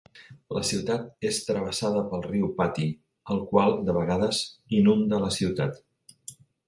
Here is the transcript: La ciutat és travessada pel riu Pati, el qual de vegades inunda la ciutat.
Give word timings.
La 0.57 0.61
ciutat 0.69 1.27
és 1.31 1.41
travessada 1.49 2.01
pel 2.13 2.25
riu 2.27 2.49
Pati, 2.61 2.87
el 3.35 3.43
qual 3.53 3.77
de 3.91 3.95
vegades 3.99 4.41
inunda 4.79 5.21
la 5.27 5.31
ciutat. 5.37 5.79